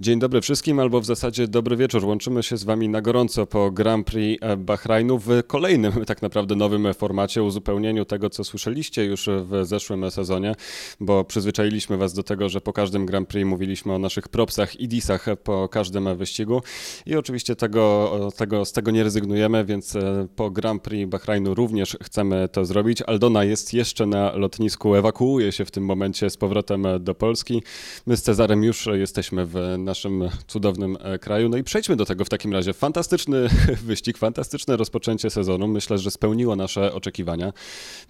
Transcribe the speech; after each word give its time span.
Dzień 0.00 0.18
dobry 0.18 0.40
wszystkim, 0.40 0.78
albo 0.78 1.00
w 1.00 1.04
zasadzie 1.04 1.48
dobry 1.48 1.76
wieczór. 1.76 2.04
Łączymy 2.04 2.42
się 2.42 2.56
z 2.56 2.64
Wami 2.64 2.88
na 2.88 3.02
gorąco 3.02 3.46
po 3.46 3.70
Grand 3.70 4.06
Prix 4.06 4.44
Bahrajnu 4.58 5.18
w 5.18 5.28
kolejnym, 5.46 5.92
tak 6.06 6.22
naprawdę 6.22 6.56
nowym 6.56 6.94
formacie, 6.94 7.42
uzupełnieniu 7.42 8.04
tego, 8.04 8.30
co 8.30 8.44
słyszeliście 8.44 9.04
już 9.04 9.28
w 9.42 9.66
zeszłym 9.66 10.10
sezonie, 10.10 10.54
bo 11.00 11.24
przyzwyczailiśmy 11.24 11.96
Was 11.96 12.14
do 12.14 12.22
tego, 12.22 12.48
że 12.48 12.60
po 12.60 12.72
każdym 12.72 13.06
Grand 13.06 13.28
Prix 13.28 13.46
mówiliśmy 13.46 13.92
o 13.92 13.98
naszych 13.98 14.28
propsach 14.28 14.80
i 14.80 14.88
disach 14.88 15.26
po 15.44 15.68
każdym 15.68 16.16
wyścigu 16.16 16.62
i 17.06 17.16
oczywiście 17.16 17.56
tego, 17.56 18.30
tego, 18.36 18.64
z 18.64 18.72
tego 18.72 18.90
nie 18.90 19.04
rezygnujemy, 19.04 19.64
więc 19.64 19.96
e, 19.96 20.26
po 20.36 20.50
Grand 20.50 20.82
Prix 20.82 21.10
Bahrajnu 21.10 21.54
również 21.54 21.96
chcemy 22.02 22.48
to 22.48 22.64
zrobić. 22.64 23.02
Aldona 23.02 23.44
jest 23.44 23.74
jeszcze 23.74 24.06
na 24.06 24.32
lotnisku, 24.32 24.94
ewakuuje 24.94 25.52
się 25.52 25.64
w 25.64 25.70
tym 25.70 25.84
momencie 25.84 26.30
z 26.30 26.36
powrotem 26.36 26.86
do 27.00 27.14
Polski. 27.14 27.62
My 28.06 28.16
z 28.16 28.22
Cezarem 28.22 28.64
już 28.64 28.86
jesteśmy 28.86 29.46
w 29.46 29.56
naszym 29.90 30.30
cudownym 30.46 30.96
e, 31.00 31.18
kraju. 31.18 31.48
No 31.48 31.56
i 31.56 31.62
przejdźmy 31.64 31.96
do 31.96 32.06
tego 32.06 32.24
w 32.24 32.28
takim 32.28 32.52
razie. 32.52 32.72
Fantastyczny 32.72 33.48
wyścig, 33.90 34.18
fantastyczne 34.18 34.76
rozpoczęcie 34.76 35.30
sezonu. 35.30 35.68
Myślę, 35.68 35.98
że 35.98 36.10
spełniło 36.10 36.56
nasze 36.56 36.92
oczekiwania. 36.94 37.52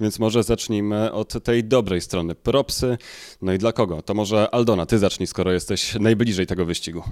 Więc 0.01 0.19
może 0.19 0.43
zacznijmy 0.43 1.13
od 1.13 1.45
tej 1.45 1.65
dobrej 1.65 2.01
strony. 2.01 2.35
Propsy. 2.35 2.99
No 3.43 3.53
i 3.53 3.59
dla 3.59 3.73
kogo? 3.73 4.03
To 4.03 4.15
może 4.15 4.55
Aldona, 4.55 4.87
ty 4.87 4.99
zacznij, 4.99 5.27
skoro 5.27 5.53
jesteś 5.53 5.95
najbliżej 5.95 6.47
tego 6.47 6.65
wyścigu. 6.65 7.03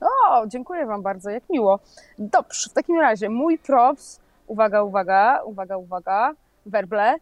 O, 0.00 0.46
dziękuję 0.46 0.86
Wam 0.86 1.02
bardzo, 1.02 1.30
jak 1.30 1.42
miło. 1.50 1.78
Dobrze, 2.18 2.70
w 2.70 2.72
takim 2.72 3.00
razie 3.00 3.28
mój 3.28 3.58
props, 3.58 4.20
uwaga, 4.46 4.82
uwaga, 4.82 5.42
uwaga, 5.44 5.76
uwaga, 5.76 6.34
werble. 6.66 7.14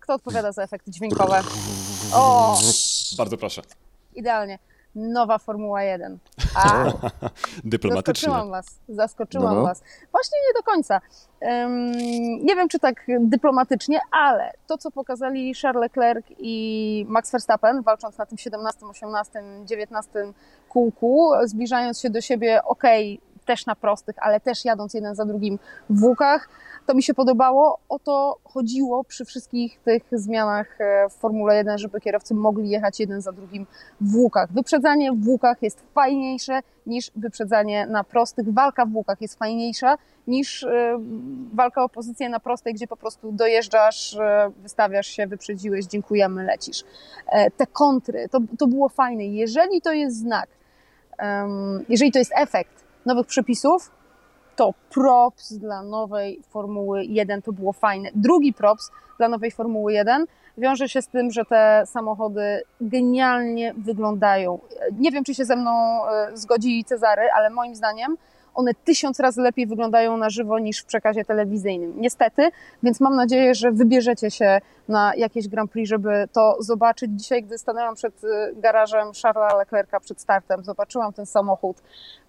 Kto 0.00 0.14
odpowiada 0.14 0.52
za 0.52 0.62
efekty 0.62 0.90
dźwiękowe? 0.90 1.42
O, 2.14 2.58
Bardzo 3.18 3.36
proszę. 3.36 3.62
idealnie 4.14 4.58
nowa 4.94 5.38
Formuła 5.38 5.82
1. 5.82 6.18
A, 6.54 6.84
Dyplomatycznie. 7.64 8.28
Zaskoczyłam 8.28 8.50
Was, 8.50 8.80
zaskoczyłam 8.88 9.54
no. 9.54 9.62
Was. 9.62 9.82
Właśnie 10.12 10.38
nie 10.48 10.60
do 10.60 10.62
końca. 10.62 11.00
Um, 11.40 11.92
nie 12.46 12.56
wiem, 12.56 12.68
czy 12.68 12.78
tak 12.78 13.06
dyplomatycznie, 13.20 14.00
ale 14.10 14.52
to, 14.66 14.78
co 14.78 14.90
pokazali 14.90 15.54
Charles 15.54 15.82
Leclerc 15.82 16.26
i 16.38 17.06
Max 17.08 17.32
Verstappen, 17.32 17.82
walcząc 17.82 18.18
na 18.18 18.26
tym 18.26 18.38
17, 18.38 18.86
18, 18.86 19.42
19 19.64 20.10
kółku, 20.68 21.32
zbliżając 21.44 22.00
się 22.00 22.10
do 22.10 22.20
siebie, 22.20 22.64
ok, 22.64 22.84
też 23.50 23.66
na 23.66 23.74
prostych, 23.74 24.16
ale 24.18 24.40
też 24.40 24.64
jadąc 24.64 24.94
jeden 24.94 25.14
za 25.14 25.24
drugim 25.24 25.58
w 25.90 26.04
łukach, 26.04 26.48
to 26.86 26.94
mi 26.94 27.02
się 27.02 27.14
podobało. 27.14 27.78
O 27.88 27.98
to 27.98 28.38
chodziło 28.44 29.04
przy 29.04 29.24
wszystkich 29.24 29.80
tych 29.80 30.02
zmianach 30.12 30.80
e, 30.80 31.08
w 31.08 31.12
Formule 31.12 31.56
1, 31.56 31.78
żeby 31.78 32.00
kierowcy 32.00 32.34
mogli 32.34 32.70
jechać 32.70 33.00
jeden 33.00 33.20
za 33.20 33.32
drugim 33.32 33.66
w 34.00 34.16
łukach. 34.16 34.52
Wyprzedzanie 34.52 35.12
w 35.12 35.28
łukach 35.28 35.62
jest 35.62 35.82
fajniejsze 35.94 36.60
niż 36.86 37.10
wyprzedzanie 37.16 37.86
na 37.86 38.04
prostych. 38.04 38.54
Walka 38.54 38.86
w 38.86 38.94
łukach 38.94 39.20
jest 39.20 39.38
fajniejsza 39.38 39.98
niż 40.26 40.64
e, 40.64 40.98
walka 41.54 41.84
o 41.84 41.88
pozycję 41.88 42.28
na 42.28 42.40
prostej, 42.40 42.74
gdzie 42.74 42.86
po 42.86 42.96
prostu 42.96 43.32
dojeżdżasz, 43.32 44.16
e, 44.16 44.50
wystawiasz 44.62 45.06
się, 45.06 45.26
wyprzedziłeś, 45.26 45.86
dziękujemy, 45.86 46.44
lecisz. 46.44 46.84
Te 47.56 47.66
kontry, 47.66 48.28
to, 48.28 48.38
to 48.58 48.66
było 48.66 48.88
fajne. 48.88 49.24
Jeżeli 49.24 49.80
to 49.80 49.92
jest 49.92 50.18
znak, 50.18 50.48
jeżeli 51.88 52.12
to 52.12 52.18
jest 52.18 52.32
efekt 52.36 52.79
nowych 53.06 53.26
przepisów, 53.26 53.90
to 54.56 54.74
props 54.90 55.52
dla 55.52 55.82
nowej 55.82 56.40
Formuły 56.48 57.04
1 57.04 57.42
to 57.42 57.52
było 57.52 57.72
fajne. 57.72 58.10
Drugi 58.14 58.52
props 58.52 58.90
dla 59.18 59.28
nowej 59.28 59.50
Formuły 59.50 59.92
1 59.92 60.26
wiąże 60.58 60.88
się 60.88 61.02
z 61.02 61.08
tym, 61.08 61.30
że 61.30 61.44
te 61.44 61.82
samochody 61.86 62.62
genialnie 62.80 63.74
wyglądają. 63.76 64.58
Nie 64.92 65.10
wiem, 65.10 65.24
czy 65.24 65.34
się 65.34 65.44
ze 65.44 65.56
mną 65.56 65.70
e, 66.06 66.36
zgodzi 66.36 66.84
Cezary, 66.84 67.28
ale 67.36 67.50
moim 67.50 67.74
zdaniem 67.74 68.16
one 68.54 68.74
tysiąc 68.74 69.20
razy 69.20 69.40
lepiej 69.42 69.66
wyglądają 69.66 70.16
na 70.16 70.30
żywo 70.30 70.58
niż 70.58 70.80
w 70.82 70.84
przekazie 70.84 71.24
telewizyjnym. 71.24 71.92
Niestety, 71.96 72.50
więc 72.82 73.00
mam 73.00 73.16
nadzieję, 73.16 73.54
że 73.54 73.72
wybierzecie 73.72 74.30
się 74.30 74.60
na 74.88 75.12
jakieś 75.16 75.48
Grand 75.48 75.70
Prix, 75.70 75.88
żeby 75.88 76.28
to 76.32 76.56
zobaczyć. 76.60 77.10
Dzisiaj, 77.14 77.42
gdy 77.42 77.58
stanęłam 77.58 77.94
przed 77.94 78.24
y, 78.24 78.28
garażem 78.56 79.08
Charlesa 79.22 79.56
Leclerca 79.56 80.00
przed 80.00 80.20
startem, 80.20 80.64
zobaczyłam 80.64 81.12
ten 81.12 81.26
samochód. 81.26 81.76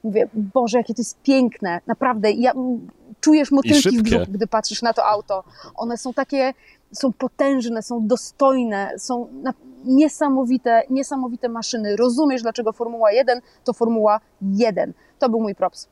Mówię, 0.04 0.28
Boże, 0.34 0.78
jakie 0.78 0.94
to 0.94 1.02
jest 1.02 1.22
piękne. 1.22 1.80
Naprawdę, 1.88 2.32
ja, 2.32 2.54
czujesz 3.22 3.52
motylki 3.52 3.98
w 4.00 4.02
brzuchu, 4.02 4.32
gdy 4.32 4.48
patrzysz 4.48 4.82
na 4.82 4.94
to 4.94 5.06
auto. 5.06 5.44
One 5.76 5.98
są 5.98 6.14
takie, 6.14 6.54
są 6.92 7.14
potężne, 7.14 7.82
są 7.82 8.08
dostojne, 8.08 8.94
są 8.98 9.28
niesamowite, 9.86 10.84
niesamowite 10.90 11.50
maszyny. 11.50 11.96
Rozumiesz, 11.96 12.42
dlaczego 12.42 12.72
Formuła 12.72 13.12
1 13.12 13.42
to 13.64 13.74
Formuła 13.74 14.20
1. 14.42 14.94
To 15.20 15.30
był 15.30 15.40
mój 15.40 15.56
props. 15.56 15.88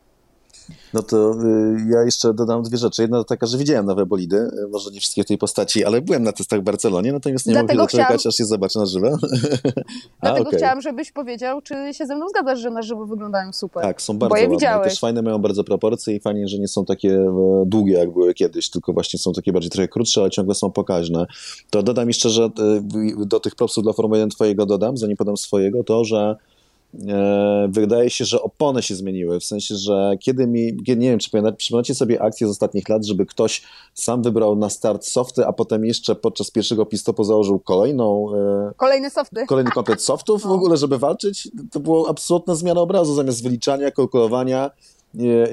No 0.94 1.04
to 1.04 1.34
y, 1.34 1.78
ja 1.90 2.04
jeszcze 2.04 2.34
dodam 2.34 2.64
dwie 2.64 2.78
rzeczy. 2.78 3.02
Jedna 3.02 3.18
to 3.18 3.24
taka, 3.24 3.46
że 3.46 3.58
widziałem 3.58 3.86
nowe 3.86 4.06
bolidy, 4.06 4.38
y, 4.38 4.68
może 4.72 4.92
nie 4.92 5.00
wszystkie 5.00 5.24
w 5.24 5.26
tej 5.26 5.38
postaci, 5.38 5.86
ale 5.86 6.02
byłem 6.02 6.24
na 6.24 6.32
testach 6.32 6.60
w 6.60 6.64
Barcelonie, 6.64 7.12
natomiast 7.12 7.46
nie 7.46 7.54
Dlatego 7.54 7.82
mogę 7.82 7.92
doczekać, 7.92 8.28
aż 8.28 8.40
je 8.40 8.46
zobaczę 8.46 8.80
na 8.80 8.86
żywo. 8.86 9.08
Dlatego 10.22 10.48
okay. 10.48 10.60
chciałam, 10.60 10.82
żebyś 10.82 11.12
powiedział, 11.12 11.62
czy 11.62 11.94
się 11.94 12.06
ze 12.06 12.16
mną 12.16 12.30
zgadzasz, 12.30 12.60
że 12.60 12.70
na 12.70 12.82
żywo 12.82 13.06
wyglądają 13.06 13.54
super. 13.54 13.84
Tak, 13.84 14.02
są 14.02 14.18
bardzo 14.18 14.36
Bo 14.36 14.42
ładne. 14.42 14.56
Widziałeś. 14.56 14.90
Też 14.90 15.00
fajne, 15.00 15.22
mają 15.22 15.38
bardzo 15.38 15.64
proporcje 15.64 16.16
i 16.16 16.20
fajnie, 16.20 16.48
że 16.48 16.60
nie 16.60 16.68
są 16.68 16.86
takie 16.86 17.14
e, 17.14 17.64
długie, 17.66 17.94
jak 17.94 18.14
były 18.14 18.34
kiedyś, 18.34 18.70
tylko 18.70 18.94
właśnie 18.94 19.20
są 19.20 19.34
takie 19.34 19.54
bardziej 19.54 19.72
trochę 19.72 19.88
krótsze, 19.88 20.22
ale 20.22 20.30
ciągle 20.30 20.56
są 20.56 20.72
pokaźne. 20.72 21.26
To 21.70 21.84
dodam 21.84 22.08
jeszcze, 22.08 22.30
że 22.30 22.44
e, 22.44 22.50
do 23.26 23.40
tych 23.40 23.56
propsów 23.56 23.84
dla 23.84 23.94
Formuły 23.94 24.18
1 24.18 24.30
twojego 24.30 24.66
dodam, 24.66 24.98
zanim 24.98 25.18
podam 25.18 25.38
swojego, 25.38 25.84
to, 25.84 26.06
że 26.06 26.36
wydaje 27.70 28.10
się, 28.10 28.26
że 28.26 28.42
opony 28.42 28.82
się 28.82 28.96
zmieniły. 28.96 29.40
W 29.40 29.44
sensie, 29.44 29.76
że 29.76 30.12
kiedy 30.20 30.48
mi, 30.48 30.78
nie 30.88 31.10
wiem, 31.10 31.20
czy 31.20 31.30
przypominacie 31.58 31.96
sobie 31.96 32.22
akcję 32.22 32.48
z 32.48 32.50
ostatnich 32.50 32.90
lat, 32.90 33.06
żeby 33.06 33.26
ktoś 33.26 33.62
sam 33.94 34.24
wybrał 34.24 34.56
na 34.56 34.70
start 34.70 35.06
softy, 35.06 35.46
a 35.46 35.54
potem 35.54 35.86
jeszcze 35.86 36.16
podczas 36.16 36.52
pierwszego 36.52 36.86
pistopu 36.86 37.24
założył 37.24 37.60
kolejną. 37.60 38.36
E, 38.36 38.72
Kolejne 38.78 39.10
softy. 39.10 39.46
Kolejny 39.46 39.72
komplet 39.72 40.02
softów 40.02 40.42
w 40.42 40.52
ogóle, 40.52 40.78
żeby 40.78 40.98
walczyć. 40.98 41.50
To 41.72 41.80
była 41.80 42.10
absolutna 42.10 42.56
zmiana 42.56 42.82
obrazu. 42.82 43.16
Zamiast 43.16 43.44
wyliczania, 43.44 43.92
kalkulowania, 43.92 44.72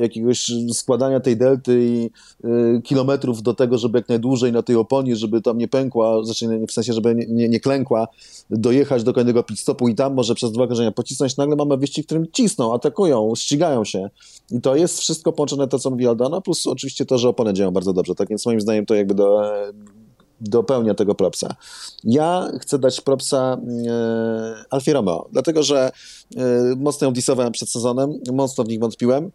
jakiegoś 0.00 0.52
składania 0.72 1.20
tej 1.20 1.36
delty 1.36 1.84
i 1.84 2.10
y, 2.44 2.82
kilometrów 2.82 3.42
do 3.42 3.54
tego, 3.54 3.78
żeby 3.78 3.98
jak 3.98 4.08
najdłużej 4.08 4.52
na 4.52 4.62
tej 4.62 4.76
oponie, 4.76 5.16
żeby 5.16 5.42
tam 5.42 5.58
nie 5.58 5.68
pękła, 5.68 6.24
znaczy 6.24 6.66
w 6.68 6.72
sensie, 6.72 6.92
żeby 6.92 7.14
nie, 7.14 7.26
nie, 7.26 7.48
nie 7.48 7.60
klękła, 7.60 8.08
dojechać 8.50 9.04
do 9.04 9.12
kolejnego 9.12 9.42
pit 9.42 9.60
stopu 9.60 9.88
i 9.88 9.94
tam 9.94 10.14
może 10.14 10.34
przez 10.34 10.52
dwa 10.52 10.66
krążenia 10.66 10.92
pocisnąć, 10.92 11.36
nagle 11.36 11.56
mamy 11.56 11.76
wyścig, 11.76 12.04
w 12.04 12.06
którym 12.06 12.26
cisną, 12.32 12.74
atakują, 12.74 13.32
ścigają 13.36 13.84
się. 13.84 14.10
I 14.50 14.60
to 14.60 14.76
jest 14.76 14.98
wszystko 14.98 15.32
połączone 15.32 15.68
to, 15.68 15.78
co 15.78 15.90
mówi 15.90 16.06
Aldana, 16.06 16.40
plus 16.40 16.66
oczywiście 16.66 17.06
to, 17.06 17.18
że 17.18 17.28
opony 17.28 17.52
działają 17.52 17.72
bardzo 17.72 17.92
dobrze. 17.92 18.14
Tak 18.14 18.28
więc 18.28 18.46
moim 18.46 18.60
zdaniem 18.60 18.86
to 18.86 18.94
jakby 18.94 19.14
do, 19.14 19.42
dopełnia 20.40 20.94
tego 20.94 21.14
propsa. 21.14 21.56
Ja 22.04 22.50
chcę 22.60 22.78
dać 22.78 23.00
propsa 23.00 23.60
e, 23.88 24.64
Alfie 24.70 24.92
Romeo, 24.92 25.28
dlatego 25.32 25.62
że 25.62 25.92
e, 26.36 26.42
mocno 26.76 27.06
ją 27.06 27.12
disowałem 27.12 27.52
przed 27.52 27.68
sezonem, 27.68 28.20
mocno 28.32 28.64
w 28.64 28.68
nich 28.68 28.80
wątpiłem. 28.80 29.30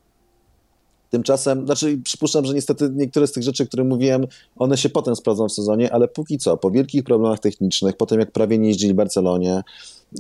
Tymczasem, 1.12 1.66
znaczy 1.66 1.98
przypuszczam, 2.04 2.46
że 2.46 2.54
niestety 2.54 2.90
niektóre 2.94 3.28
z 3.28 3.32
tych 3.32 3.44
rzeczy, 3.44 3.68
które 3.68 3.84
mówiłem, 3.84 4.28
one 4.56 4.78
się 4.78 4.90
potem 4.90 5.16
sprawdzą 5.16 5.50
w 5.50 5.52
sezonie, 5.52 5.94
ale 5.94 6.08
póki 6.08 6.38
co, 6.38 6.58
po 6.58 6.72
wielkich 6.72 7.04
problemach 7.04 7.40
technicznych, 7.40 7.98
po 7.98 8.06
tym 8.06 8.20
jak 8.20 8.32
prawie 8.32 8.58
nie 8.58 8.68
jeździli 8.68 8.94
w 8.94 8.96
Barcelonie, 8.96 9.62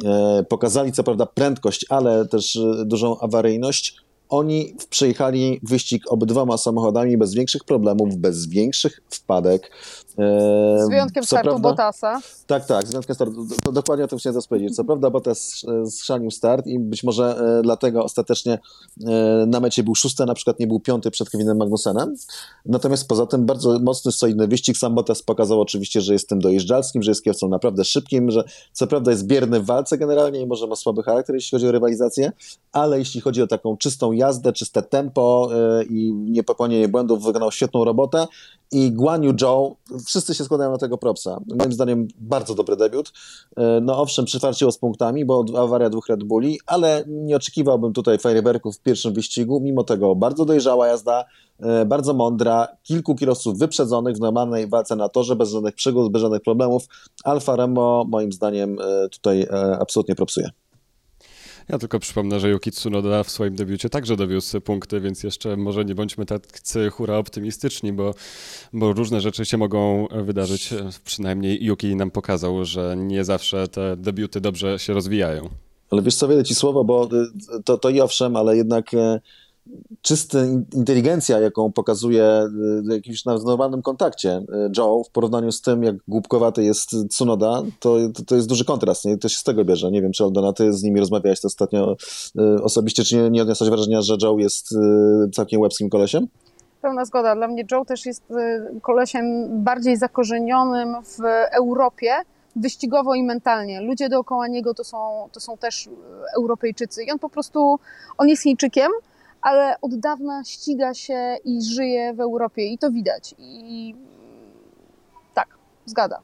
e, 0.05 0.45
pokazali 0.49 0.91
co 0.91 1.03
prawda 1.03 1.25
prędkość, 1.25 1.85
ale 1.89 2.27
też 2.27 2.55
e, 2.55 2.85
dużą 2.85 3.19
awaryjność, 3.19 3.95
oni 4.29 4.75
przejechali 4.89 5.59
wyścig 5.63 6.03
obydwoma 6.11 6.57
samochodami 6.57 7.17
bez 7.17 7.33
większych 7.33 7.63
problemów, 7.63 8.17
bez 8.17 8.47
większych 8.47 9.01
wpadek. 9.09 9.71
E, 10.17 10.85
z 10.85 10.89
wyjątkiem 10.89 11.23
startu 11.23 11.49
prawda, 11.49 11.69
Bottasa. 11.69 12.19
Tak, 12.47 12.65
tak, 12.65 12.87
z 12.87 12.89
wyjątkiem 12.89 13.15
startu. 13.15 13.47
To, 13.63 13.71
dokładnie 13.71 14.05
o 14.05 14.07
tym 14.07 14.19
chciałem 14.19 14.41
powiedzieć. 14.49 14.75
Co 14.75 14.83
prawda 14.83 15.09
Bottas 15.09 15.65
schrzanił 15.89 16.31
start 16.31 16.67
i 16.67 16.79
być 16.79 17.03
może 17.03 17.37
e, 17.37 17.61
dlatego 17.61 18.03
ostatecznie 18.03 18.59
e, 19.07 19.45
na 19.47 19.59
mecie 19.59 19.83
był 19.83 19.95
szósty, 19.95 20.25
na 20.25 20.33
przykład 20.33 20.59
nie 20.59 20.67
był 20.67 20.79
piąty 20.79 21.11
przed 21.11 21.29
Kevinem 21.29 21.57
Magnusenem. 21.57 22.15
Natomiast 22.65 23.07
poza 23.07 23.25
tym 23.25 23.45
bardzo 23.45 23.79
mocny, 23.79 24.11
solidny 24.11 24.47
wyścig. 24.47 24.77
Sam 24.77 24.95
Bottas 24.95 25.23
pokazał 25.23 25.61
oczywiście, 25.61 26.01
że 26.01 26.13
jest 26.13 26.29
tym 26.29 26.39
dojeżdżalskim, 26.39 27.03
że 27.03 27.11
jest 27.11 27.23
kierowcą 27.23 27.49
naprawdę 27.49 27.85
szybkim, 27.85 28.31
że 28.31 28.43
co 28.73 28.87
prawda 28.87 29.11
jest 29.11 29.27
bierny 29.27 29.59
w 29.59 29.65
walce 29.65 29.97
generalnie 29.97 30.41
i 30.41 30.47
może 30.47 30.67
ma 30.67 30.75
słaby 30.75 31.03
charakter, 31.03 31.35
jeśli 31.35 31.55
chodzi 31.55 31.67
o 31.67 31.71
rywalizację, 31.71 32.31
ale 32.71 32.99
jeśli 32.99 33.21
chodzi 33.21 33.41
o 33.41 33.47
taką 33.47 33.77
czystą 33.77 34.11
jazdę, 34.11 34.53
czyste 34.53 34.81
tempo 34.81 35.49
i 35.89 36.13
niepopełnienie 36.13 36.87
błędów, 36.87 37.23
wykonał 37.23 37.51
świetną 37.51 37.83
robotę 37.83 38.27
i 38.71 38.91
Guan 38.91 39.23
Yu 39.23 39.33
Zhou, 39.39 39.75
wszyscy 40.05 40.35
się 40.35 40.43
składają 40.43 40.71
na 40.71 40.77
tego 40.77 40.97
propsa. 40.97 41.39
Moim 41.59 41.73
zdaniem 41.73 42.07
bardzo 42.19 42.55
dobry 42.55 42.75
debiut. 42.75 43.11
E, 43.57 43.79
no 43.81 44.01
owszem, 44.01 44.25
przyfarciło 44.25 44.71
z 44.71 44.77
punktami, 44.77 45.25
bo 45.25 45.45
awaria 45.57 45.89
dwóch 45.89 46.07
Red 46.07 46.23
Bulli, 46.23 46.59
ale 46.65 47.03
nie 47.07 47.35
oczekiwałbym 47.35 47.93
tutaj 47.93 48.19
fajerwerków 48.19 48.77
w 48.77 48.79
pierwszym 48.79 49.13
wyścigu. 49.13 49.59
Mimo 49.59 49.83
tego 49.83 50.15
bardzo 50.15 50.45
dojrzała 50.45 50.87
jazda, 50.87 51.25
e, 51.59 51.85
bardzo 51.85 52.13
mądra, 52.13 52.67
kilku 52.83 53.15
kierowców 53.15 53.57
wyprzedzonych 53.57 54.15
w 54.15 54.19
normalnej 54.19 54.67
walce 54.67 54.95
na 54.95 55.09
torze, 55.09 55.35
bez 55.35 55.49
żadnych 55.49 55.75
przygód, 55.75 56.11
bez 56.11 56.21
żadnych 56.21 56.41
problemów. 56.41 56.83
Alfa 57.23 57.55
Remo 57.55 58.05
moim 58.09 58.31
zdaniem 58.31 58.77
e, 58.79 59.09
tutaj 59.09 59.47
absolutnie 59.79 60.15
propsuje. 60.15 60.49
Ja 61.71 61.77
tylko 61.77 61.99
przypomnę, 61.99 62.39
że 62.39 62.49
Yuki 62.49 62.71
Tsunoda 62.71 63.23
w 63.23 63.29
swoim 63.29 63.55
debiucie 63.55 63.89
także 63.89 64.15
dowiózł 64.15 64.61
punkty, 64.61 65.01
więc 65.01 65.23
jeszcze 65.23 65.57
może 65.57 65.85
nie 65.85 65.95
bądźmy 65.95 66.25
tacy 66.25 66.89
hura 66.89 67.17
optymistyczni, 67.17 67.93
bo, 67.93 68.13
bo 68.73 68.93
różne 68.93 69.21
rzeczy 69.21 69.45
się 69.45 69.57
mogą 69.57 70.07
wydarzyć. 70.11 70.69
Przynajmniej 71.05 71.63
Yuki 71.63 71.95
nam 71.95 72.11
pokazał, 72.11 72.65
że 72.65 72.95
nie 72.97 73.23
zawsze 73.23 73.67
te 73.67 73.97
debiuty 73.97 74.41
dobrze 74.41 74.79
się 74.79 74.93
rozwijają. 74.93 75.49
Ale 75.89 76.01
wiesz 76.01 76.15
co, 76.15 76.27
wiele 76.27 76.43
ci 76.43 76.55
słowa, 76.55 76.83
bo 76.83 77.05
y, 77.05 77.63
to, 77.63 77.77
to 77.77 77.89
i 77.89 78.01
owszem, 78.01 78.35
ale 78.35 78.57
jednak 78.57 78.93
e, 78.93 79.21
czysta 80.01 80.39
inteligencja, 80.73 81.39
jaką 81.39 81.71
pokazuje 81.71 82.23
y, 82.23 82.81
w 82.81 82.91
jakimś 82.91 83.25
normalnym 83.25 83.81
kontakcie 83.81 84.37
y, 84.37 84.71
Joe 84.77 85.03
w 85.03 85.09
porównaniu 85.09 85.51
z 85.51 85.61
tym, 85.61 85.83
jak 85.83 85.95
głupkowaty 86.07 86.63
jest 86.63 86.89
Tsunoda, 87.09 87.61
to, 87.79 87.97
to, 88.13 88.23
to 88.25 88.35
jest 88.35 88.47
duży 88.47 88.65
kontrast. 88.65 89.05
Nie? 89.05 89.17
To 89.17 89.29
się 89.29 89.37
z 89.37 89.43
tego 89.43 89.65
bierze. 89.65 89.91
Nie 89.91 90.01
wiem, 90.01 90.11
czy 90.11 90.23
Aldona, 90.23 90.53
ty 90.53 90.73
z 90.73 90.83
nimi 90.83 90.99
rozmawiałeś 90.99 91.41
to 91.41 91.47
ostatnio 91.47 91.95
osobiście, 92.63 93.03
czy 93.03 93.15
nie, 93.15 93.29
nie 93.29 93.45
wrażenia, 93.45 94.01
że 94.01 94.17
Joe 94.21 94.37
jest 94.37 94.75
całkiem 95.33 95.61
łebskim 95.61 95.89
kolesiem? 95.89 96.27
Pełna 96.81 97.05
zgoda. 97.05 97.35
Dla 97.35 97.47
mnie 97.47 97.65
Joe 97.71 97.85
też 97.85 98.05
jest 98.05 98.23
kolesiem 98.81 99.23
bardziej 99.63 99.97
zakorzenionym 99.97 100.95
w 101.03 101.19
Europie, 101.53 102.11
wyścigowo 102.55 103.15
i 103.15 103.23
mentalnie. 103.23 103.81
Ludzie 103.81 104.09
dookoła 104.09 104.47
niego 104.47 104.73
to 104.73 104.83
są, 104.83 105.29
to 105.31 105.39
są 105.39 105.57
też 105.57 105.89
Europejczycy 106.37 107.03
i 107.03 107.11
on 107.11 107.19
po 107.19 107.29
prostu, 107.29 107.79
on 108.17 108.29
jest 108.29 108.43
Chińczykiem, 108.43 108.91
ale 109.41 109.75
od 109.81 109.99
dawna 109.99 110.43
ściga 110.43 110.93
się 110.93 111.37
i 111.45 111.61
żyje 111.61 112.13
w 112.13 112.19
Europie 112.19 112.67
i 112.67 112.77
to 112.77 112.91
widać. 112.91 113.35
I 113.37 113.95
tak, 115.33 115.57
zgada. 115.85 116.21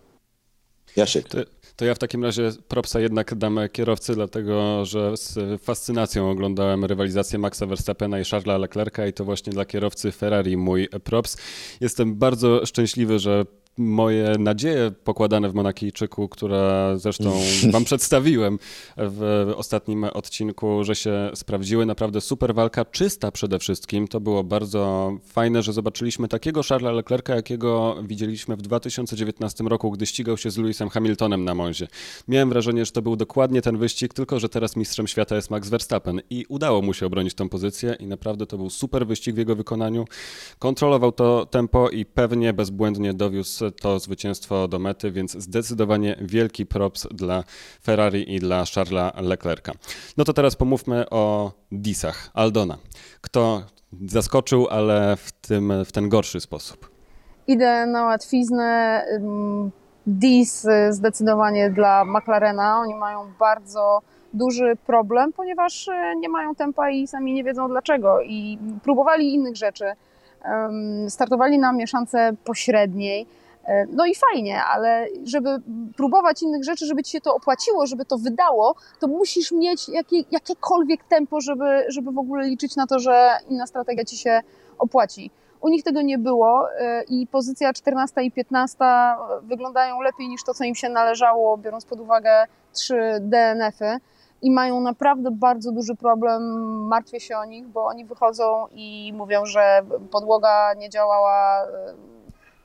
Jasiek. 0.95 1.27
To, 1.29 1.37
to 1.75 1.85
ja 1.85 1.95
w 1.95 1.99
takim 1.99 2.23
razie 2.23 2.51
propsa 2.67 2.99
jednak 2.99 3.35
dam 3.35 3.59
kierowcy, 3.71 4.15
dlatego 4.15 4.85
że 4.85 5.17
z 5.17 5.61
fascynacją 5.61 6.29
oglądałem 6.29 6.85
rywalizację 6.85 7.39
Maxa 7.39 7.65
Verstappena 7.65 8.19
i 8.19 8.23
Charlesa 8.23 8.57
Leclerca 8.57 9.07
i 9.07 9.13
to 9.13 9.25
właśnie 9.25 9.53
dla 9.53 9.65
kierowcy 9.65 10.11
Ferrari 10.11 10.57
mój 10.57 10.89
props. 11.03 11.37
Jestem 11.81 12.15
bardzo 12.15 12.65
szczęśliwy, 12.65 13.19
że 13.19 13.45
moje 13.77 14.35
nadzieje 14.39 14.91
pokładane 15.03 15.50
w 15.50 15.53
Monakijczyku, 15.53 16.29
które 16.29 16.94
zresztą 16.97 17.31
Wam 17.74 17.83
przedstawiłem 17.83 18.59
w 18.97 19.51
ostatnim 19.56 20.03
odcinku, 20.03 20.83
że 20.83 20.95
się 20.95 21.31
sprawdziły. 21.35 21.85
Naprawdę 21.85 22.21
super 22.21 22.56
walka, 22.56 22.85
czysta 22.85 23.31
przede 23.31 23.59
wszystkim. 23.59 24.07
To 24.07 24.19
było 24.19 24.44
bardzo 24.44 25.12
fajne, 25.25 25.63
że 25.63 25.74
zobaczyliśmy 25.74 26.27
takiego 26.27 26.63
Charlesa 26.63 26.91
Leclerca, 26.95 27.35
jakiego 27.35 27.95
widzieliśmy 28.03 28.56
w 28.56 28.62
2019 28.62 29.63
roku, 29.63 29.91
gdy 29.91 30.06
ścigał 30.06 30.38
się 30.38 30.51
z 30.51 30.57
Lewisem 30.57 30.89
Hamiltonem 30.89 31.44
na 31.44 31.56
Monzie. 31.56 31.88
Miałem 32.27 32.50
wrażenie, 32.50 32.85
że 32.85 32.91
to 32.91 33.01
był 33.01 33.15
dokładnie 33.15 33.62
ten 33.62 33.77
wyścig, 33.77 34.13
tylko 34.13 34.39
że 34.39 34.50
teraz 34.50 34.75
mistrzem 34.75 35.07
świata 35.07 35.35
jest 35.35 35.50
Max 35.50 35.69
Verstappen 35.69 36.21
i 36.29 36.45
udało 36.50 36.81
mu 36.81 36.94
się 36.94 37.06
obronić 37.06 37.33
tą 37.33 37.50
pozycję 37.50 37.95
i 38.00 38.07
naprawdę 38.07 38.45
to 38.45 38.57
był 38.57 38.69
super 38.69 39.07
wyścig 39.07 39.35
w 39.35 39.38
jego 39.38 39.56
wykonaniu. 39.56 40.06
Kontrolował 40.59 41.12
to 41.12 41.45
tempo 41.45 41.89
i 41.89 42.06
pewnie 42.06 42.53
bezbłędnie 42.53 43.13
dowiózł 43.13 43.66
to 43.71 43.99
zwycięstwo 43.99 44.67
do 44.67 44.79
mety, 44.79 45.11
więc 45.11 45.31
zdecydowanie 45.31 46.15
wielki 46.21 46.65
props 46.65 47.07
dla 47.11 47.43
Ferrari 47.83 48.35
i 48.35 48.39
dla 48.39 48.63
Charlesa 48.75 49.21
Leclerca. 49.21 49.71
No 50.17 50.23
to 50.23 50.33
teraz 50.33 50.55
pomówmy 50.55 51.09
o 51.09 51.51
disach. 51.71 52.29
Aldona. 52.33 52.77
Kto 53.21 53.63
zaskoczył, 54.07 54.67
ale 54.69 55.17
w, 55.17 55.31
tym, 55.31 55.73
w 55.85 55.91
ten 55.91 56.09
gorszy 56.09 56.39
sposób? 56.39 56.89
Idę 57.47 57.85
na 57.85 58.03
łatwiznę. 58.03 59.03
Dis 60.07 60.67
zdecydowanie 60.89 61.69
dla 61.69 62.05
McLarena. 62.05 62.79
Oni 62.79 62.95
mają 62.95 63.31
bardzo 63.39 64.01
duży 64.33 64.77
problem, 64.85 65.33
ponieważ 65.33 65.87
e, 65.87 66.15
nie 66.15 66.29
mają 66.29 66.55
tempa 66.55 66.89
i 66.89 67.07
sami 67.07 67.33
nie 67.33 67.43
wiedzą 67.43 67.67
dlaczego. 67.67 68.21
I 68.21 68.59
próbowali 68.83 69.33
innych 69.33 69.55
rzeczy. 69.55 69.85
Startowali 71.09 71.59
na 71.59 71.73
mieszance 71.73 72.33
pośredniej 72.43 73.27
no 73.89 74.05
i 74.05 74.15
fajnie, 74.15 74.63
ale 74.63 75.07
żeby 75.23 75.49
próbować 75.97 76.41
innych 76.41 76.63
rzeczy, 76.63 76.85
żeby 76.85 77.03
ci 77.03 77.11
się 77.11 77.21
to 77.21 77.35
opłaciło, 77.35 77.87
żeby 77.87 78.05
to 78.05 78.17
wydało, 78.17 78.75
to 78.99 79.07
musisz 79.07 79.51
mieć 79.51 79.89
jakie, 79.89 80.17
jakiekolwiek 80.31 81.03
tempo, 81.03 81.41
żeby, 81.41 81.85
żeby 81.89 82.11
w 82.11 82.17
ogóle 82.17 82.47
liczyć 82.47 82.75
na 82.75 82.87
to, 82.87 82.99
że 82.99 83.29
inna 83.49 83.67
strategia 83.67 84.03
ci 84.03 84.17
się 84.17 84.41
opłaci. 84.77 85.31
U 85.61 85.69
nich 85.69 85.83
tego 85.83 86.01
nie 86.01 86.17
było 86.17 86.71
e, 86.71 87.03
i 87.03 87.27
pozycja 87.27 87.73
14 87.73 88.23
i 88.23 88.31
15 88.31 88.77
wyglądają 89.41 90.01
lepiej 90.01 90.27
niż 90.27 90.43
to, 90.43 90.53
co 90.53 90.63
im 90.63 90.75
się 90.75 90.89
należało, 90.89 91.57
biorąc 91.57 91.85
pod 91.85 91.99
uwagę 91.99 92.45
trzy 92.73 93.19
DNF-y 93.21 93.99
i 94.41 94.51
mają 94.51 94.81
naprawdę 94.81 95.31
bardzo 95.31 95.71
duży 95.71 95.95
problem. 95.95 96.41
Martwię 96.87 97.19
się 97.19 97.37
o 97.37 97.45
nich, 97.45 97.67
bo 97.67 97.85
oni 97.85 98.05
wychodzą 98.05 98.67
i 98.71 99.13
mówią, 99.15 99.45
że 99.45 99.81
podłoga 100.11 100.73
nie 100.73 100.89
działała 100.89 101.63
e, 101.63 101.67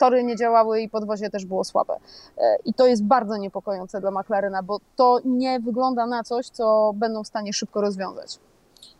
tory 0.03 0.25
nie 0.25 0.37
działały 0.37 0.81
i 0.81 0.89
podwozie 0.89 1.31
też 1.31 1.45
było 1.45 1.65
słabe. 1.65 1.95
E, 2.39 2.57
I 2.65 2.75
to 2.75 2.87
jest 2.87 3.05
bardzo 3.05 3.37
niepokojące 3.37 4.01
dla 4.01 4.11
McLarena, 4.11 4.63
bo 4.63 4.79
to 4.97 5.21
nie 5.25 5.61
wygląda 5.61 6.07
na 6.07 6.23
coś, 6.23 6.47
co 6.47 6.93
będą 6.95 7.25
w 7.25 7.27
stanie 7.27 7.53
szybko 7.53 7.81
rozwiązać. 7.81 8.39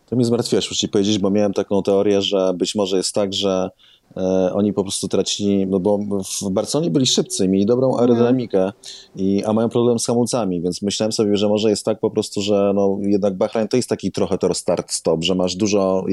To 0.05 0.15
mi 0.15 0.23
zmartwiłeś, 0.23 0.69
muszę 0.69 0.79
ci 0.79 0.89
powiedzieć, 0.89 1.19
bo 1.19 1.29
miałem 1.29 1.53
taką 1.53 1.83
teorię, 1.83 2.21
że 2.21 2.53
być 2.53 2.75
może 2.75 2.97
jest 2.97 3.15
tak, 3.15 3.33
że 3.33 3.69
oni 4.53 4.73
po 4.73 4.83
prostu 4.83 5.07
tracili, 5.07 5.67
no 5.67 5.79
bo 5.79 5.99
w 6.41 6.49
Barcelonie 6.49 6.91
byli 6.91 7.05
szybcy, 7.05 7.47
mieli 7.47 7.65
dobrą 7.65 7.87
mhm. 7.87 8.01
aerodynamikę, 8.01 8.71
i, 9.15 9.43
a 9.43 9.53
mają 9.53 9.69
problem 9.69 9.99
z 9.99 10.05
hamulcami, 10.05 10.61
więc 10.61 10.81
myślałem 10.81 11.11
sobie, 11.11 11.37
że 11.37 11.49
może 11.49 11.69
jest 11.69 11.85
tak 11.85 11.99
po 11.99 12.11
prostu, 12.11 12.41
że 12.41 12.71
no, 12.75 12.97
jednak 13.01 13.37
Bahrain 13.37 13.67
to 13.67 13.77
jest 13.77 13.89
taki 13.89 14.11
trochę 14.11 14.37
tor 14.37 14.55
start-stop, 14.55 15.23
że 15.23 15.35
masz 15.35 15.55
dużo 15.55 16.05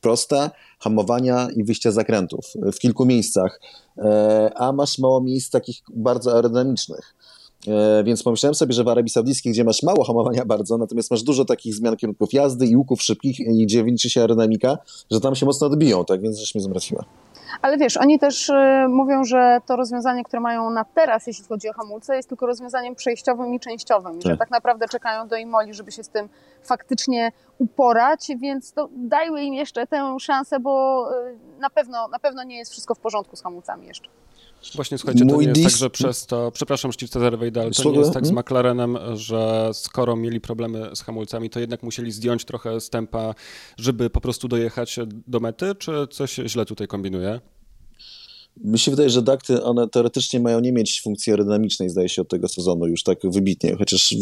proste 0.00 0.50
hamowania 0.78 1.48
i 1.56 1.64
wyjścia 1.64 1.92
zakrętów 1.92 2.46
w 2.72 2.78
kilku 2.78 3.06
miejscach, 3.06 3.60
e, 3.98 4.52
a 4.56 4.72
masz 4.72 4.98
mało 4.98 5.20
miejsc 5.20 5.50
takich 5.50 5.82
bardzo 5.94 6.34
aerodynamicznych. 6.34 7.14
E, 7.68 8.04
więc 8.04 8.22
pomyślałem 8.22 8.54
sobie, 8.54 8.72
że 8.72 8.84
w 8.84 8.88
Arabii 8.88 9.10
Saudyjskiej, 9.10 9.52
gdzie 9.52 9.64
masz 9.64 9.82
mało 9.82 10.04
hamowania 10.04 10.44
bardzo, 10.44 10.78
natomiast 10.78 11.10
masz 11.10 11.22
dużo 11.22 11.44
takich 11.44 11.74
zmian 11.74 11.96
kierunków 11.96 12.32
jazdy 12.32 12.66
i 12.66 12.76
łuków 12.76 13.02
szybkich 13.02 13.40
i 13.40 13.66
gdzie 13.66 13.84
liczy 13.84 14.10
się 14.10 14.20
aerodynamika, 14.20 14.78
że 15.10 15.20
tam 15.20 15.34
się 15.34 15.46
mocno 15.46 15.66
odbiją, 15.66 16.04
tak 16.04 16.20
więc 16.20 16.38
rzecz 16.38 16.54
mnie 16.54 16.64
zmartwiła. 16.64 17.04
Ale 17.62 17.76
wiesz, 17.78 17.96
oni 17.96 18.18
też 18.18 18.48
y, 18.48 18.54
mówią, 18.88 19.24
że 19.24 19.58
to 19.66 19.76
rozwiązanie, 19.76 20.24
które 20.24 20.40
mają 20.40 20.70
na 20.70 20.84
teraz, 20.84 21.26
jeśli 21.26 21.44
chodzi 21.44 21.68
o 21.68 21.72
hamulce, 21.72 22.16
jest 22.16 22.28
tylko 22.28 22.46
rozwiązaniem 22.46 22.94
przejściowym 22.94 23.54
i 23.54 23.60
częściowym. 23.60 24.12
Tak. 24.12 24.32
Że 24.32 24.36
tak 24.36 24.50
naprawdę 24.50 24.88
czekają 24.88 25.28
do 25.28 25.36
Imoli, 25.36 25.74
żeby 25.74 25.92
się 25.92 26.04
z 26.04 26.08
tym 26.08 26.28
faktycznie 26.62 27.32
uporać, 27.58 28.28
więc 28.38 28.72
to 28.72 28.88
dajmy 28.96 29.44
im 29.44 29.54
jeszcze 29.54 29.86
tę 29.86 30.16
szansę, 30.20 30.60
bo 30.60 31.06
y, 31.28 31.38
na 31.58 31.70
pewno, 31.70 32.08
na 32.08 32.18
pewno 32.18 32.42
nie 32.42 32.58
jest 32.58 32.72
wszystko 32.72 32.94
w 32.94 32.98
porządku 32.98 33.36
z 33.36 33.42
hamulcami 33.42 33.86
jeszcze. 33.86 34.10
Właśnie 34.74 34.98
słuchajcie, 34.98 35.26
to 35.26 35.34
Mój 35.34 35.46
nie 35.46 35.52
jest 35.60 35.62
tak, 35.62 35.78
że 35.78 35.90
przez 35.90 36.26
to, 36.26 36.50
przepraszam 36.50 36.92
Sztivce 36.92 37.20
Zerwejda, 37.20 37.60
ale 37.60 37.70
to 37.70 37.90
nie 37.90 37.98
jest 37.98 38.12
tak 38.12 38.26
z 38.26 38.28
hmm? 38.28 38.44
McLarenem, 38.44 38.98
że 39.14 39.70
skoro 39.72 40.16
mieli 40.16 40.40
problemy 40.40 40.96
z 40.96 41.02
hamulcami, 41.02 41.50
to 41.50 41.60
jednak 41.60 41.82
musieli 41.82 42.12
zdjąć 42.12 42.44
trochę 42.44 42.80
z 42.80 42.90
tempa, 42.90 43.34
żeby 43.76 44.10
po 44.10 44.20
prostu 44.20 44.48
dojechać 44.48 44.98
do 45.06 45.40
mety, 45.40 45.74
czy 45.74 46.06
coś 46.10 46.34
źle 46.34 46.66
tutaj 46.66 46.86
kombinuje? 46.86 47.40
Mi 48.56 48.78
się 48.78 48.90
wydaje, 48.90 49.10
że 49.10 49.22
dakty, 49.22 49.62
one 49.62 49.88
teoretycznie 49.88 50.40
mają 50.40 50.60
nie 50.60 50.72
mieć 50.72 51.02
funkcji 51.02 51.32
aerodynamicznej, 51.32 51.90
zdaje 51.90 52.08
się, 52.08 52.22
od 52.22 52.28
tego 52.28 52.48
sezonu 52.48 52.86
już 52.86 53.02
tak 53.02 53.18
wybitnie, 53.24 53.76
chociaż 53.76 54.14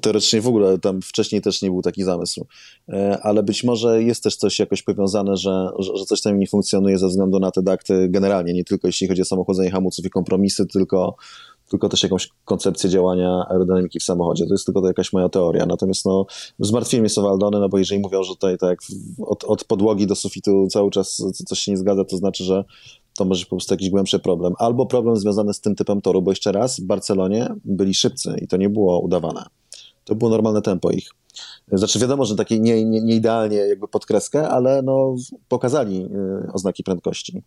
teoretycznie 0.00 0.40
w 0.40 0.48
ogóle 0.48 0.78
tam 0.78 1.02
wcześniej 1.02 1.42
też 1.42 1.62
nie 1.62 1.70
był 1.70 1.82
taki 1.82 2.02
zamysł. 2.02 2.46
E, 2.88 3.18
ale 3.22 3.42
być 3.42 3.64
może 3.64 4.02
jest 4.02 4.22
też 4.22 4.36
coś 4.36 4.58
jakoś 4.58 4.82
powiązane, 4.82 5.36
że, 5.36 5.68
że 5.78 6.04
coś 6.04 6.20
tam 6.20 6.38
nie 6.38 6.46
funkcjonuje 6.46 6.98
ze 6.98 7.08
względu 7.08 7.38
na 7.38 7.50
te 7.50 7.62
dakty 7.62 8.08
generalnie, 8.08 8.52
nie 8.52 8.64
tylko 8.64 8.88
jeśli 8.88 9.08
chodzi 9.08 9.22
o 9.22 9.24
samochodzenie 9.24 9.70
hamulców 9.70 10.04
i 10.04 10.10
kompromisy, 10.10 10.66
tylko 10.66 11.16
tylko 11.70 11.88
też 11.88 12.02
jakąś 12.02 12.28
koncepcję 12.44 12.90
działania 12.90 13.46
aerodynamiki 13.50 14.00
w 14.00 14.02
samochodzie. 14.02 14.46
To 14.46 14.54
jest 14.54 14.66
tylko 14.66 14.80
to 14.80 14.86
jakaś 14.86 15.12
moja 15.12 15.28
teoria. 15.28 15.66
Natomiast 15.66 16.04
no, 16.04 16.26
zmartwiłem 16.58 17.08
się 17.08 17.22
Waldony, 17.22 17.60
no 17.60 17.68
bo 17.68 17.78
jeżeli 17.78 18.00
mówią, 18.00 18.22
że 18.22 18.34
tutaj 18.34 18.58
tak 18.58 18.78
od, 19.18 19.44
od 19.44 19.64
podłogi 19.64 20.06
do 20.06 20.14
sufitu 20.14 20.66
cały 20.70 20.90
czas 20.90 21.22
coś 21.46 21.58
się 21.58 21.72
nie 21.72 21.78
zgadza, 21.78 22.04
to 22.04 22.16
znaczy, 22.16 22.44
że 22.44 22.64
to 23.20 23.24
może 23.24 23.44
po 23.44 23.50
prostu 23.50 23.74
jakiś 23.74 23.90
głębszy 23.90 24.18
problem. 24.18 24.52
Albo 24.58 24.86
problem 24.86 25.16
związany 25.16 25.54
z 25.54 25.60
tym 25.60 25.74
typem 25.74 26.00
toru, 26.00 26.22
bo 26.22 26.30
jeszcze 26.30 26.52
raz 26.52 26.80
w 26.80 26.84
Barcelonie 26.84 27.54
byli 27.64 27.94
szybcy 27.94 28.36
i 28.42 28.48
to 28.48 28.56
nie 28.56 28.68
było 28.68 29.00
udawane. 29.00 29.44
To 30.04 30.14
było 30.14 30.30
normalne 30.30 30.62
tempo 30.62 30.90
ich. 30.90 31.10
Znaczy 31.72 31.98
wiadomo, 31.98 32.24
że 32.24 32.36
takie 32.36 32.58
nie, 32.58 32.84
nie, 32.84 33.00
nie 33.00 33.14
idealnie 33.14 33.56
jakby 33.56 33.88
pod 33.88 34.06
kreskę, 34.06 34.48
ale 34.48 34.82
no, 34.82 35.16
pokazali 35.48 36.04
y, 36.46 36.52
oznaki 36.52 36.84
prędkości. 36.84 37.42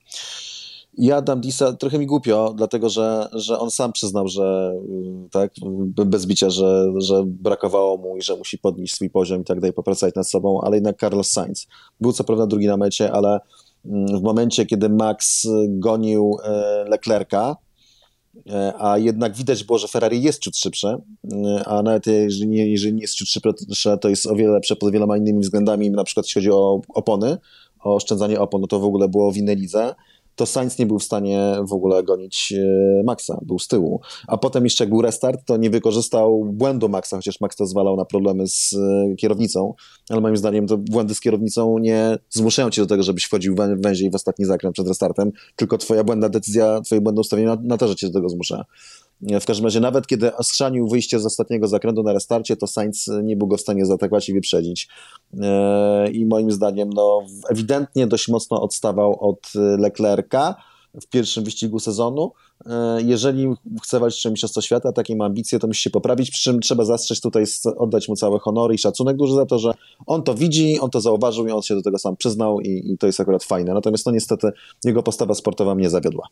Ja 0.98 1.22
dam 1.22 1.42
Disa 1.42 1.74
trochę 1.74 2.00
mi 2.00 2.06
głupio, 2.06 2.53
dlatego 2.58 2.89
że, 2.89 3.27
że 3.32 3.60
on 3.60 3.72
sam 3.72 3.92
przyznał, 3.92 4.27
że 4.27 4.74
y, 5.25 5.30
tak, 5.30 5.51
bez 6.06 6.25
bicia, 6.25 6.50
że, 6.50 6.86
że 6.98 7.24
brakowało 7.25 7.98
mu 7.98 8.18
i 8.18 8.22
że 8.22 8.36
musi 8.36 8.58
podnieść 8.58 8.96
swój 8.96 9.10
poziom 9.10 9.42
i 9.42 9.44
tak 9.44 9.60
dalej, 9.60 9.74
popracować 9.74 10.15
nad 10.15 10.30
sobą, 10.30 10.62
ale 10.62 10.77
jednak 10.77 11.00
Carlos 11.00 11.30
Sainz. 11.30 11.68
Był 12.01 12.13
co 12.13 12.24
prawda 12.24 12.48
drugi 12.48 12.68
na 12.68 12.77
mecie, 12.77 13.12
ale 13.12 13.39
w 13.86 14.22
momencie, 14.22 14.66
kiedy 14.66 14.90
Max 14.90 15.48
gonił 15.68 16.38
e, 16.44 16.86
Leclerca, 16.90 17.56
e, 18.50 18.74
a 18.78 18.98
jednak 18.98 19.36
widać 19.36 19.63
było, 19.63 19.78
że 19.80 19.88
Ferrari 19.88 20.22
jest 20.22 20.42
ciut 20.42 20.58
szybsze, 20.58 20.98
e, 21.34 21.63
a 21.68 21.84
nawet 21.84 22.08
jeżeli 22.08 22.48
nie, 22.48 22.68
jeżeli 22.68 22.94
nie 22.94 23.02
jest 23.02 23.16
ciut 23.16 23.28
szybsze, 23.28 23.98
to 23.98 24.10
jest 24.10 24.28
o 24.28 24.36
wiele 24.36 24.54
lepsze 24.54 24.75
pod 24.75 24.94
wieloma 24.94 25.18
innymi 25.18 25.40
względami, 25.40 25.92
na 25.92 26.04
przykład 26.04 26.25
jeśli 26.25 26.42
chodzi 26.42 26.52
o 26.52 26.82
opony, 26.90 27.38
o 27.84 27.96
oszczędzanie 27.96 28.40
opon, 28.40 28.62
no 28.62 28.68
to 28.68 28.80
w 28.80 28.84
ogóle 28.84 29.10
było 29.10 29.32
w 29.32 29.38
innej 29.38 29.56
lidze 29.56 29.96
to 30.36 30.46
Sainz 30.46 30.80
nie 30.80 30.86
był 30.86 31.00
w 31.00 31.04
stanie 31.04 31.56
w 31.70 31.74
ogóle 31.74 32.04
gonić 32.04 32.54
e, 32.58 33.04
Maxa, 33.04 33.40
był 33.42 33.60
z 33.60 33.68
tyłu. 33.68 34.02
A 34.28 34.38
potem 34.38 34.63
jeszcze 34.63 34.88
był 34.88 35.02
restart, 35.02 35.46
to 35.46 35.58
nie 35.58 35.70
wykorzystał 35.70 36.46
błędu 36.46 36.90
Maxa, 36.90 37.16
chociaż 37.16 37.42
Max 37.42 37.56
to 37.56 37.66
zwalał 37.66 37.98
na 37.98 38.06
problemy 38.06 38.48
z 38.48 38.74
e, 38.74 39.16
kierownicą, 39.16 39.74
ale 40.10 40.22
moim 40.22 40.38
zdaniem 40.38 40.68
to 40.68 40.78
błędy 40.78 41.16
z 41.16 41.20
kierownicą 41.20 41.78
nie 41.78 42.18
zmuszają 42.30 42.70
cię 42.70 42.82
do 42.82 42.88
tego, 42.88 43.04
żebyś 43.04 43.24
wchodził 43.24 43.56
węziej 43.78 44.12
w 44.12 44.16
ostatni 44.16 44.46
zakręt 44.46 44.74
przed 44.74 44.88
restartem, 44.88 45.32
tylko 45.56 45.78
twoja 45.78 46.04
błędna 46.04 46.30
decyzja, 46.30 46.82
twoje 46.82 47.02
błędne 47.02 47.22
ustawienie 47.22 47.48
na, 47.48 47.58
na 47.63 47.78
torze 47.78 47.96
cię 47.96 48.08
do 48.08 48.13
tego 48.13 48.30
zmusza. 48.30 48.66
W 49.42 49.46
każdym 49.46 49.65
razie, 49.65 49.80
nawet 49.80 50.08
kiedy 50.08 50.32
schrzanił 50.42 50.88
wyjście 50.88 51.20
z 51.20 51.25
ostatniego 51.25 51.68
zakrętu 51.68 52.03
na 52.03 52.13
restarcie, 52.13 52.58
to 52.58 52.68
Sainz 52.68 53.10
nie 53.24 53.36
był 53.36 53.48
go 53.48 53.58
w 53.58 53.62
stanie 53.62 53.86
zaatakować 53.86 54.30
i 54.30 54.34
wyprzedzić. 54.34 54.88
E, 55.42 56.12
I 56.12 56.25
moim 56.25 56.51
zdaniem, 56.51 56.89
no, 56.89 57.22
ewidentnie 57.50 58.08
dość 58.08 58.27
mocno 58.27 58.62
odstawał 58.62 59.30
od 59.30 59.51
Leclerca 59.56 60.56
w 61.01 61.08
pierwszym 61.08 61.44
wyścigu 61.44 61.80
sezonu. 61.80 62.32
E, 62.65 63.01
jeżeli 63.01 63.48
chce 63.84 64.00
walczyć 64.00 64.25
o 64.25 64.30
Mistrzostwo 64.30 64.62
Świata, 64.62 64.92
takie 64.92 65.15
ma 65.15 65.25
ambicje, 65.25 65.60
to 65.60 65.68
musi 65.68 65.82
się 65.82 65.89
poprawić, 65.89 66.32
przy 66.32 66.44
czym 66.44 66.60
trzeba 66.60 66.86
zastrzec 66.86 67.22
tutaj, 67.22 67.46
oddać 67.77 68.10
mu 68.10 68.15
całe 68.15 68.39
honory 68.39 68.75
i 68.75 68.77
szacunek 68.77 69.18
duży 69.18 69.36
za 69.36 69.46
to, 69.46 69.60
że 69.60 69.74
on 70.06 70.24
to 70.24 70.36
widzi, 70.36 70.80
on 70.80 70.89
to 70.89 71.01
zauważył 71.01 71.48
i 71.48 71.51
on 71.51 71.62
się 71.62 71.75
do 71.75 71.82
tego 71.82 72.00
sam 72.00 72.18
przyznał 72.18 72.60
i, 72.60 72.92
i 72.92 72.98
to 72.98 73.08
jest 73.08 73.20
akurat 73.20 73.44
fajne. 73.44 73.74
Natomiast 73.74 74.06
no 74.06 74.12
niestety 74.12 74.51
jego 74.84 75.03
postawa 75.03 75.34
sportowa 75.34 75.75
mnie 75.75 75.89
zawiodła. 75.89 76.27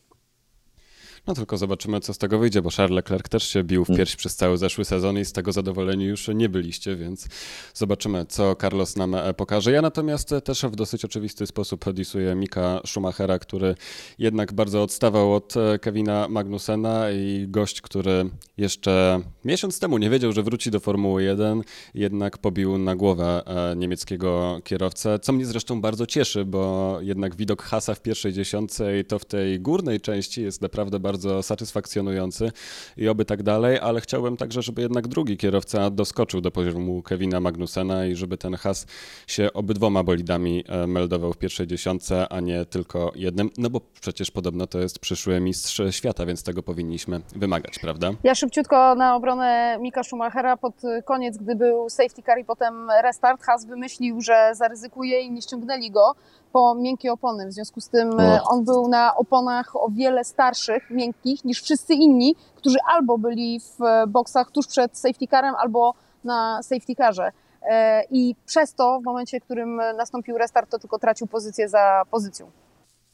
No 1.26 1.34
tylko 1.34 1.58
zobaczymy, 1.58 2.00
co 2.00 2.14
z 2.14 2.18
tego 2.18 2.38
wyjdzie, 2.38 2.62
bo 2.62 2.70
Charles 2.70 2.96
Leclerc 2.96 3.28
też 3.28 3.48
się 3.48 3.64
bił 3.64 3.84
w 3.84 3.86
hmm. 3.86 3.98
pierś 3.98 4.16
przez 4.16 4.36
cały 4.36 4.58
zeszły 4.58 4.84
sezon 4.84 5.18
i 5.18 5.24
z 5.24 5.32
tego 5.32 5.52
zadowoleni 5.52 6.04
już 6.04 6.28
nie 6.28 6.48
byliście, 6.48 6.96
więc 6.96 7.28
zobaczymy, 7.74 8.26
co 8.28 8.54
Carlos 8.54 8.96
nam 8.96 9.14
e, 9.14 9.34
pokaże. 9.34 9.72
Ja 9.72 9.82
natomiast 9.82 10.34
też 10.44 10.62
w 10.62 10.76
dosyć 10.76 11.04
oczywisty 11.04 11.46
sposób 11.46 11.92
disuję 11.92 12.34
Mika 12.34 12.80
Schumachera, 12.86 13.38
który 13.38 13.74
jednak 14.18 14.52
bardzo 14.52 14.82
odstawał 14.82 15.34
od 15.34 15.56
e, 15.56 15.78
Kevina 15.78 16.28
Magnusena 16.28 17.10
i 17.10 17.46
gość, 17.48 17.80
który 17.80 18.30
jeszcze 18.56 19.20
miesiąc 19.44 19.78
temu 19.78 19.98
nie 19.98 20.10
wiedział, 20.10 20.32
że 20.32 20.42
wróci 20.42 20.70
do 20.70 20.80
Formuły 20.80 21.22
1, 21.22 21.62
jednak 21.94 22.38
pobił 22.38 22.78
na 22.78 22.96
głowę 22.96 23.42
e, 23.46 23.76
niemieckiego 23.76 24.60
kierowcę, 24.64 25.18
co 25.18 25.32
mnie 25.32 25.46
zresztą 25.46 25.80
bardzo 25.80 26.06
cieszy, 26.06 26.44
bo 26.44 26.98
jednak 27.00 27.36
widok 27.36 27.62
Hasa 27.62 27.94
w 27.94 28.02
pierwszej 28.02 28.32
dziesiątce 28.32 28.98
i 28.98 29.04
to 29.04 29.18
w 29.18 29.24
tej 29.24 29.60
górnej 29.60 30.00
części 30.00 30.42
jest 30.42 30.62
naprawdę 30.62 31.00
bardzo 31.00 31.11
bardzo 31.12 31.42
satysfakcjonujący 31.42 32.52
i 32.96 33.08
oby 33.08 33.24
tak 33.24 33.42
dalej, 33.42 33.78
ale 33.78 34.00
chciałbym 34.00 34.36
także, 34.36 34.62
żeby 34.62 34.82
jednak 34.82 35.08
drugi 35.08 35.36
kierowca 35.36 35.90
doskoczył 35.90 36.40
do 36.40 36.50
poziomu 36.50 37.02
Kevina 37.02 37.40
Magnusena 37.40 38.06
i 38.06 38.14
żeby 38.14 38.38
ten 38.38 38.54
has 38.54 38.86
się 39.26 39.52
obydwoma 39.52 40.02
bolidami 40.02 40.64
e, 40.68 40.86
meldował 40.86 41.32
w 41.32 41.38
pierwszej 41.38 41.66
dziesiątce, 41.66 42.28
a 42.28 42.40
nie 42.40 42.64
tylko 42.64 43.12
jednym, 43.14 43.50
no 43.58 43.70
bo 43.70 43.80
przecież 44.00 44.30
podobno 44.30 44.66
to 44.66 44.78
jest 44.78 44.98
przyszły 44.98 45.40
mistrz 45.40 45.82
świata, 45.90 46.26
więc 46.26 46.42
tego 46.42 46.62
powinniśmy 46.62 47.20
wymagać, 47.36 47.78
prawda? 47.78 48.10
Ja 48.24 48.34
szybciutko 48.34 48.94
na 48.94 49.16
obronę 49.16 49.78
Mika 49.80 50.02
Schumachera. 50.02 50.56
Pod 50.56 50.74
koniec, 51.04 51.38
gdy 51.38 51.54
był 51.56 51.90
safety 51.90 52.22
car 52.22 52.38
i 52.38 52.44
potem 52.44 52.88
restart, 53.02 53.42
Has 53.42 53.66
wymyślił, 53.66 54.20
że 54.20 54.50
zaryzykuje 54.54 55.20
i 55.20 55.30
nie 55.30 55.42
ściągnęli 55.42 55.90
go, 55.90 56.14
po 56.52 56.74
miękkie 56.74 57.12
opony. 57.12 57.46
W 57.48 57.52
związku 57.52 57.80
z 57.80 57.88
tym 57.88 58.08
no. 58.08 58.42
on 58.50 58.64
był 58.64 58.88
na 58.88 59.16
oponach 59.16 59.76
o 59.76 59.88
wiele 59.90 60.24
starszych, 60.24 60.90
miękkich 60.90 61.44
niż 61.44 61.62
wszyscy 61.62 61.94
inni, 61.94 62.34
którzy 62.56 62.78
albo 62.94 63.18
byli 63.18 63.60
w 63.60 63.82
e, 63.82 64.06
boksach 64.06 64.50
tuż 64.50 64.66
przed 64.66 64.98
safety 64.98 65.26
carem, 65.26 65.54
albo 65.54 65.94
na 66.24 66.62
safety 66.62 66.94
carze. 66.94 67.32
E, 67.62 68.04
I 68.10 68.34
przez 68.46 68.74
to, 68.74 69.00
w 69.00 69.04
momencie, 69.04 69.40
w 69.40 69.44
którym 69.44 69.80
nastąpił 69.96 70.38
restart, 70.38 70.70
to 70.70 70.78
tylko 70.78 70.98
tracił 70.98 71.26
pozycję 71.26 71.68
za 71.68 72.02
pozycją. 72.10 72.50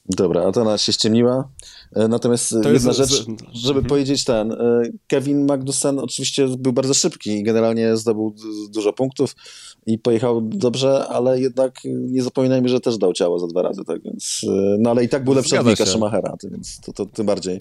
Dobra, 0.09 0.47
a 0.47 0.53
to 0.53 0.61
ona 0.61 0.79
się 0.79 0.93
ściemniła. 0.93 1.49
E, 1.95 2.09
natomiast 2.09 2.55
to 2.63 2.73
jedna 2.73 2.93
rzecz, 2.93 3.11
z... 3.11 3.27
żeby 3.55 3.79
mhm. 3.79 3.85
powiedzieć 3.85 4.25
ten, 4.25 4.53
e, 4.53 4.83
Kevin 5.07 5.47
Magnussen 5.47 5.99
oczywiście 5.99 6.49
był 6.59 6.73
bardzo 6.73 6.95
szybki 6.95 7.31
i 7.31 7.43
generalnie 7.43 7.97
zdobył 7.97 8.35
dużo 8.71 8.93
punktów 8.93 9.37
i 9.87 9.99
pojechał 9.99 10.41
dobrze, 10.41 11.07
ale 11.09 11.41
jednak 11.41 11.79
nie 11.85 12.23
zapominajmy, 12.23 12.69
że 12.69 12.81
też 12.81 12.99
dał 12.99 13.13
ciało 13.13 13.39
za 13.39 13.47
dwa 13.47 13.63
razy, 13.63 13.85
tak 13.85 14.03
więc, 14.03 14.41
e, 14.49 14.77
no 14.79 14.91
ale 14.91 15.05
i 15.05 15.09
tak 15.09 15.25
był 15.25 15.35
lepszy 15.35 15.61
od 15.61 15.67
Mika 15.67 15.87
Schumachera, 15.87 16.37
więc 16.51 16.81
to, 16.81 16.93
to 16.93 17.07
tym 17.07 17.27
bardziej 17.27 17.61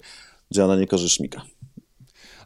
działa 0.50 0.74
na 0.74 0.80
niekorzyść 0.80 1.20
Mika 1.20 1.42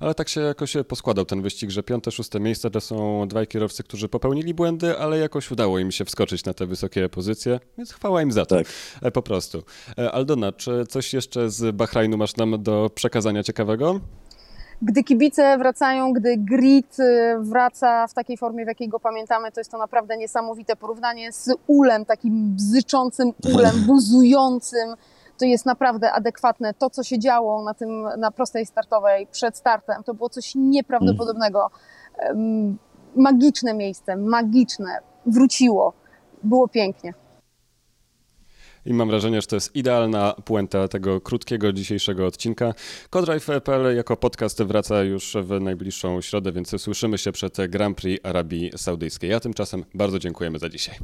ale 0.02 0.14
tak 0.14 0.28
się 0.28 0.40
jakoś 0.40 0.76
poskładał 0.88 1.24
ten 1.24 1.42
wyścig, 1.42 1.70
że 1.70 1.82
piąte, 1.82 2.10
szóste 2.10 2.40
miejsce 2.40 2.70
to 2.70 2.80
są 2.80 3.28
dwaj 3.28 3.46
kierowcy, 3.46 3.82
którzy 3.82 4.08
popełnili 4.08 4.54
błędy, 4.54 4.98
ale 4.98 5.18
jakoś 5.18 5.50
udało 5.50 5.78
im 5.78 5.92
się 5.92 6.04
wskoczyć 6.04 6.44
na 6.44 6.54
te 6.54 6.66
wysokie 6.66 7.08
pozycje, 7.08 7.60
więc 7.78 7.92
chwała 7.92 8.22
im 8.22 8.32
za 8.32 8.46
to. 8.46 8.56
Tak. 8.56 8.66
E, 9.02 9.10
po 9.10 9.22
prostu. 9.22 9.62
E, 9.98 10.12
Aldona, 10.12 10.52
czy 10.52 10.86
coś 10.88 11.14
jeszcze 11.14 11.50
z 11.50 11.76
Bahrajnu 11.76 12.16
masz 12.16 12.36
nam 12.36 12.62
do 12.62 12.90
przekazania 12.94 13.42
ciekawego? 13.42 14.00
Gdy 14.82 15.04
kibice 15.04 15.58
wracają, 15.58 16.12
gdy 16.12 16.36
grid 16.36 16.96
wraca 17.38 18.06
w 18.06 18.14
takiej 18.14 18.36
formie, 18.36 18.64
w 18.64 18.68
jakiej 18.68 18.88
go 18.88 19.00
pamiętamy, 19.00 19.52
to 19.52 19.60
jest 19.60 19.70
to 19.70 19.78
naprawdę 19.78 20.16
niesamowite 20.16 20.76
porównanie 20.76 21.32
z 21.32 21.50
ulem, 21.66 22.04
takim 22.04 22.54
bzyczącym 22.56 23.32
ulem, 23.54 23.80
buzującym, 23.86 24.94
to 25.38 25.44
jest 25.44 25.66
naprawdę 25.66 26.12
adekwatne. 26.12 26.74
To, 26.74 26.90
co 26.90 27.02
się 27.02 27.18
działo 27.18 27.64
na 27.64 27.74
tym, 27.74 28.08
na 28.18 28.30
prostej 28.30 28.66
startowej 28.66 29.26
przed 29.26 29.56
startem, 29.56 30.02
to 30.02 30.14
było 30.14 30.28
coś 30.28 30.52
nieprawdopodobnego. 30.54 31.70
Magiczne 33.16 33.74
miejsce, 33.74 34.16
magiczne. 34.16 34.98
Wróciło. 35.26 35.92
Było 36.42 36.68
pięknie. 36.68 37.14
I 38.86 38.94
mam 38.94 39.08
wrażenie, 39.08 39.40
że 39.40 39.46
to 39.46 39.56
jest 39.56 39.76
idealna 39.76 40.34
puenta 40.44 40.88
tego 40.88 41.20
krótkiego 41.20 41.72
dzisiejszego 41.72 42.26
odcinka. 42.26 42.74
Codrive.pl 43.10 43.96
jako 43.96 44.16
podcast 44.16 44.62
wraca 44.62 45.02
już 45.02 45.36
w 45.42 45.60
najbliższą 45.60 46.20
środę, 46.20 46.52
więc 46.52 46.80
słyszymy 46.80 47.18
się 47.18 47.32
przed 47.32 47.56
Grand 47.68 47.96
Prix 47.96 48.26
Arabii 48.26 48.70
Saudyjskiej. 48.76 49.34
A 49.34 49.40
tymczasem 49.40 49.84
bardzo 49.94 50.18
dziękujemy 50.18 50.58
za 50.58 50.68
dzisiaj. 50.68 50.96